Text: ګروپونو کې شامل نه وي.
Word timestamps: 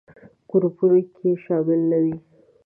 ګروپونو 0.49 0.99
کې 1.15 1.29
شامل 1.45 1.79
نه 1.91 1.97
وي. 2.03 2.15